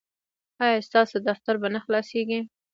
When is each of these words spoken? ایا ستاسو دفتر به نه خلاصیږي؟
ایا 0.63 0.79
ستاسو 0.87 1.15
دفتر 1.29 1.55
به 1.61 1.67
نه 1.73 1.79
خلاصیږي؟ 1.85 2.39